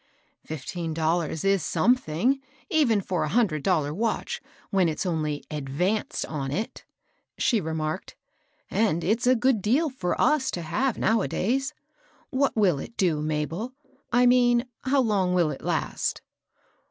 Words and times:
"Fifteen 0.51 0.95
dollars 0.95 1.43
is 1.45 1.61
something, 1.63 2.41
even 2.71 3.01
for 3.01 3.23
a 3.23 3.29
hundred 3.29 3.61
dollar 3.61 3.93
watch, 3.93 4.41
when 4.71 4.89
it's 4.89 5.05
only 5.05 5.43
advanced 5.51 6.25
on 6.25 6.49
it," 6.51 6.83
she 7.37 7.61
remarked," 7.61 8.15
and 8.71 9.03
it's 9.03 9.27
a 9.27 9.35
good 9.35 9.61
deal 9.61 9.91
for 9.91 10.19
us 10.19 10.49
to 10.49 10.63
have 10.63 10.97
now 10.97 11.21
a 11.21 11.27
days. 11.27 11.75
What 12.31 12.55
will 12.55 12.79
it 12.79 12.97
do, 12.97 13.21
Mabel?— 13.21 13.73
I 14.11 14.25
mean 14.25 14.65
how 14.85 15.01
long 15.01 15.35
will 15.35 15.51
it 15.51 15.61
last 15.61 16.21